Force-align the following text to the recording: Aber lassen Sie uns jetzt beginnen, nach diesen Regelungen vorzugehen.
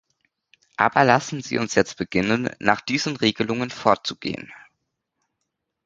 Aber 0.77 1.03
lassen 1.03 1.43
Sie 1.43 1.59
uns 1.59 1.75
jetzt 1.75 1.95
beginnen, 1.95 2.49
nach 2.57 2.81
diesen 2.81 3.17
Regelungen 3.17 3.69
vorzugehen. 3.69 4.51